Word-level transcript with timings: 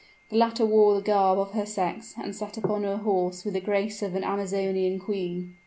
The 0.29 0.35
latter 0.37 0.65
wore 0.65 0.95
the 0.95 1.01
garb 1.03 1.37
of 1.37 1.51
her 1.51 1.63
sex, 1.67 2.15
and 2.17 2.35
sat 2.35 2.57
upon 2.57 2.81
her 2.81 2.97
horse 2.97 3.45
with 3.45 3.53
the 3.53 3.61
grace 3.61 4.01
of 4.01 4.15
an 4.15 4.23
amazonian 4.23 4.97
queen. 4.97 5.57